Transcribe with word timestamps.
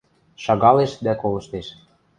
Шагалеш 0.43 0.91
дӓ 1.03 1.13
колыштеш. 1.21 1.67